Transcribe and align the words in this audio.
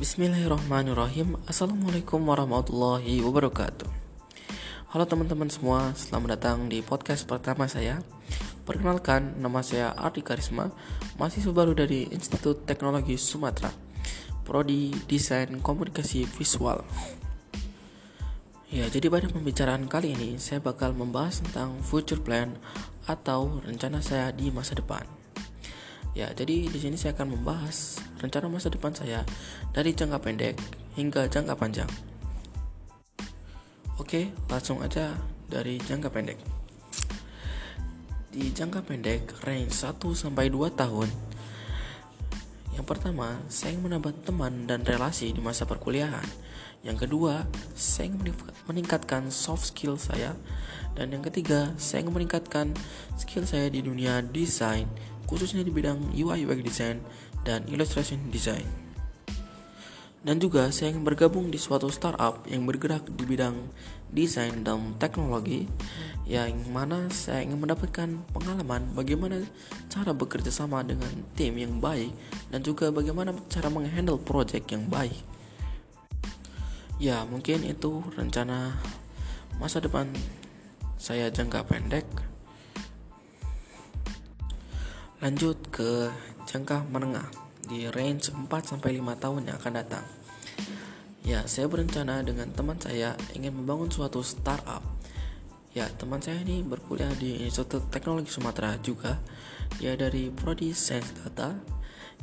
Bismillahirrahmanirrahim. 0.00 1.36
Assalamualaikum 1.44 2.24
warahmatullahi 2.24 3.20
wabarakatuh. 3.20 3.84
Halo 4.96 5.04
teman-teman 5.04 5.52
semua 5.52 5.92
Selamat 5.92 6.40
datang 6.40 6.72
di 6.72 6.80
podcast 6.80 7.28
pertama 7.28 7.68
saya. 7.68 8.00
Perkenalkan 8.64 9.36
nama 9.44 9.60
saya 9.60 9.92
Ardi 9.92 10.24
Karisma 10.24 10.72
Mahasiswa 11.20 11.52
baru 11.52 11.76
dari 11.76 12.08
Institut 12.16 12.64
Teknologi 12.64 13.20
Sumatera 13.20 13.68
Prodi 14.48 14.88
Desain 15.04 15.60
Komunikasi 15.60 16.24
Visual. 16.32 16.80
Ya, 18.72 18.88
jadi 18.88 19.12
pada 19.12 19.28
pembicaraan 19.28 19.84
kali 19.84 20.16
ini 20.16 20.40
saya 20.40 20.64
bakal 20.64 20.96
membahas 20.96 21.44
tentang 21.44 21.76
future 21.84 22.24
plan 22.24 22.56
atau 23.04 23.60
rencana 23.68 24.00
saya 24.00 24.32
di 24.32 24.48
masa 24.48 24.80
depan. 24.80 25.19
Ya, 26.10 26.26
jadi 26.34 26.66
di 26.66 26.78
sini 26.78 26.98
saya 26.98 27.14
akan 27.14 27.38
membahas 27.38 28.02
rencana 28.18 28.50
masa 28.50 28.66
depan 28.66 28.90
saya 28.90 29.22
dari 29.70 29.94
jangka 29.94 30.18
pendek 30.18 30.58
hingga 30.98 31.30
jangka 31.30 31.54
panjang. 31.54 31.90
Oke, 34.00 34.34
langsung 34.50 34.82
aja 34.82 35.14
dari 35.46 35.78
jangka 35.78 36.10
pendek. 36.10 36.38
Di 38.30 38.50
jangka 38.50 38.82
pendek, 38.86 39.42
range 39.46 39.74
1 39.74 40.14
sampai 40.14 40.50
2 40.50 40.70
tahun. 40.74 41.10
Yang 42.74 42.86
pertama, 42.86 43.38
saya 43.50 43.74
ingin 43.74 43.90
menambah 43.90 44.24
teman 44.26 44.66
dan 44.66 44.86
relasi 44.86 45.34
di 45.34 45.42
masa 45.42 45.66
perkuliahan. 45.66 46.26
Yang 46.80 47.06
kedua, 47.06 47.44
saya 47.76 48.10
ingin 48.10 48.32
meningkatkan 48.70 49.28
soft 49.28 49.74
skill 49.74 49.98
saya. 49.98 50.38
Dan 50.94 51.12
yang 51.14 51.22
ketiga, 51.26 51.74
saya 51.76 52.06
ingin 52.06 52.22
meningkatkan 52.22 52.72
skill 53.18 53.44
saya 53.46 53.68
di 53.68 53.82
dunia 53.84 54.22
desain 54.22 54.88
khususnya 55.30 55.62
di 55.62 55.70
bidang 55.70 56.10
UI 56.10 56.42
UX 56.42 56.60
design 56.66 56.98
dan 57.46 57.62
illustration 57.70 58.18
design. 58.34 58.66
Dan 60.20 60.36
juga 60.36 60.68
saya 60.68 60.92
ingin 60.92 61.00
bergabung 61.00 61.48
di 61.48 61.56
suatu 61.56 61.88
startup 61.88 62.44
yang 62.44 62.68
bergerak 62.68 63.08
di 63.08 63.24
bidang 63.24 63.56
desain 64.12 64.60
dan 64.60 64.92
teknologi 65.00 65.64
yang 66.28 66.52
mana 66.68 67.08
saya 67.08 67.40
ingin 67.40 67.56
mendapatkan 67.56 68.20
pengalaman 68.36 68.84
bagaimana 68.92 69.40
cara 69.88 70.12
bekerja 70.12 70.52
sama 70.52 70.84
dengan 70.84 71.08
tim 71.32 71.56
yang 71.56 71.80
baik 71.80 72.12
dan 72.52 72.60
juga 72.60 72.92
bagaimana 72.92 73.32
cara 73.48 73.72
menghandle 73.72 74.20
project 74.20 74.68
yang 74.68 74.84
baik. 74.92 75.16
Ya, 77.00 77.24
mungkin 77.24 77.64
itu 77.64 78.04
rencana 78.12 78.76
masa 79.56 79.80
depan 79.80 80.12
saya 81.00 81.32
jangka 81.32 81.64
pendek 81.64 82.04
Lanjut 85.20 85.60
ke 85.68 86.08
jangka 86.48 86.88
menengah 86.88 87.28
di 87.68 87.84
range 87.92 88.32
4 88.32 88.48
sampai 88.64 88.96
5 88.96 89.20
tahun 89.20 89.52
yang 89.52 89.60
akan 89.60 89.74
datang. 89.76 90.04
Ya, 91.20 91.44
saya 91.44 91.68
berencana 91.68 92.24
dengan 92.24 92.48
teman 92.56 92.80
saya 92.80 93.12
ingin 93.36 93.52
membangun 93.52 93.92
suatu 93.92 94.24
startup. 94.24 94.80
Ya, 95.76 95.92
teman 96.00 96.24
saya 96.24 96.40
ini 96.40 96.64
berkuliah 96.64 97.12
di 97.20 97.44
Institut 97.44 97.92
Teknologi 97.92 98.32
Sumatera 98.32 98.80
juga. 98.80 99.20
Dia 99.76 99.92
dari 99.92 100.32
Prodi 100.32 100.72
Science 100.72 101.12
Data. 101.20 101.52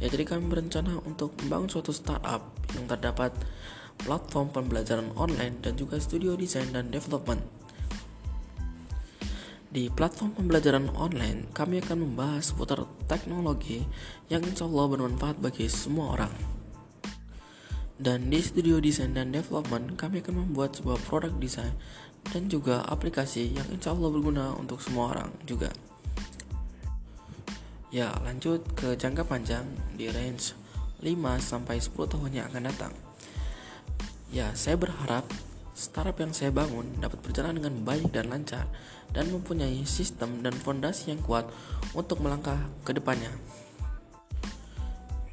Ya, 0.00 0.08
jadi 0.08 0.24
kami 0.24 0.48
berencana 0.48 0.96
untuk 1.04 1.36
membangun 1.44 1.68
suatu 1.68 1.92
startup 1.92 2.48
yang 2.72 2.88
terdapat 2.88 3.36
platform 4.00 4.56
pembelajaran 4.56 5.12
online 5.20 5.60
dan 5.60 5.76
juga 5.76 6.00
studio 6.00 6.32
desain 6.32 6.72
dan 6.72 6.88
development 6.88 7.55
di 9.66 9.90
platform 9.90 10.38
pembelajaran 10.38 10.88
online, 10.94 11.50
kami 11.50 11.82
akan 11.82 12.06
membahas 12.06 12.54
seputar 12.54 12.86
teknologi 13.10 13.82
yang 14.30 14.40
insya 14.46 14.70
Allah 14.70 14.86
bermanfaat 14.94 15.42
bagi 15.42 15.66
semua 15.66 16.14
orang. 16.14 16.34
Dan 17.96 18.28
di 18.28 18.44
studio 18.44 18.76
desain 18.76 19.16
dan 19.16 19.32
development, 19.32 19.96
kami 19.96 20.20
akan 20.20 20.46
membuat 20.46 20.76
sebuah 20.76 21.00
produk 21.08 21.32
desain 21.40 21.72
dan 22.28 22.46
juga 22.46 22.84
aplikasi 22.84 23.56
yang 23.56 23.66
insya 23.72 23.96
Allah 23.96 24.12
berguna 24.12 24.52
untuk 24.54 24.78
semua 24.78 25.16
orang 25.16 25.30
juga. 25.48 25.72
Ya, 27.88 28.12
lanjut 28.22 28.66
ke 28.76 28.98
jangka 28.98 29.24
panjang 29.24 29.64
di 29.96 30.12
range 30.12 30.52
5 31.00 31.40
sampai 31.40 31.80
10 31.80 32.12
tahun 32.12 32.30
yang 32.34 32.46
akan 32.52 32.62
datang. 32.68 32.92
Ya, 34.28 34.52
saya 34.52 34.76
berharap 34.76 35.24
startup 35.76 36.16
yang 36.16 36.32
saya 36.32 36.48
bangun 36.48 36.88
dapat 36.96 37.20
berjalan 37.20 37.60
dengan 37.60 37.84
baik 37.84 38.08
dan 38.08 38.32
lancar 38.32 38.64
dan 39.12 39.28
mempunyai 39.28 39.84
sistem 39.84 40.40
dan 40.40 40.56
fondasi 40.56 41.12
yang 41.12 41.20
kuat 41.20 41.44
untuk 41.92 42.24
melangkah 42.24 42.56
ke 42.80 42.96
depannya. 42.96 43.28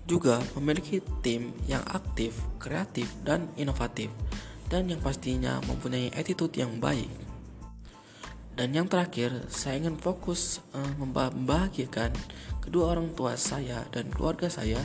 Juga 0.04 0.44
memiliki 0.60 1.00
tim 1.24 1.56
yang 1.64 1.80
aktif, 1.88 2.36
kreatif, 2.60 3.08
dan 3.24 3.48
inovatif, 3.56 4.12
dan 4.68 4.92
yang 4.92 5.00
pastinya 5.00 5.64
mempunyai 5.64 6.12
attitude 6.12 6.60
yang 6.60 6.76
baik. 6.84 7.08
Dan 8.54 8.76
yang 8.76 8.92
terakhir, 8.92 9.48
saya 9.48 9.80
ingin 9.80 9.96
fokus 9.96 10.60
uh, 10.76 10.92
membahagiakan 11.00 12.12
kedua 12.60 12.94
orang 12.94 13.16
tua 13.16 13.40
saya 13.40 13.88
dan 13.96 14.12
keluarga 14.12 14.52
saya, 14.52 14.78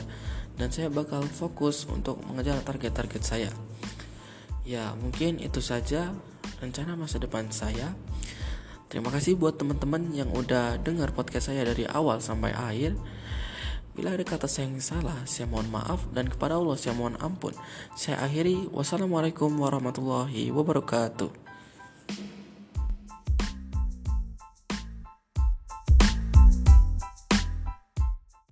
dan 0.55 0.71
saya 0.71 0.87
bakal 0.87 1.21
fokus 1.27 1.83
untuk 1.91 2.23
mengejar 2.23 2.63
target-target 2.63 3.21
saya. 3.21 3.51
Ya, 4.69 4.93
mungkin 5.01 5.41
itu 5.41 5.65
saja 5.65 6.13
rencana 6.61 6.93
masa 6.93 7.17
depan 7.17 7.49
saya. 7.49 7.97
Terima 8.85 9.09
kasih 9.09 9.33
buat 9.33 9.57
teman-teman 9.57 10.13
yang 10.13 10.29
udah 10.29 10.77
dengar 10.85 11.09
podcast 11.09 11.49
saya 11.49 11.65
dari 11.65 11.89
awal 11.89 12.21
sampai 12.21 12.53
akhir. 12.53 12.93
Bila 13.97 14.13
ada 14.13 14.21
kata 14.21 14.45
saya 14.45 14.69
yang 14.69 14.77
salah, 14.77 15.25
saya 15.25 15.49
mohon 15.49 15.73
maaf 15.73 16.05
dan 16.13 16.29
kepada 16.29 16.61
Allah 16.61 16.77
saya 16.77 16.93
mohon 16.93 17.17
ampun. 17.17 17.57
Saya 17.97 18.21
akhiri. 18.21 18.69
Wassalamualaikum 18.69 19.49
warahmatullahi 19.57 20.53
wabarakatuh. 20.53 21.48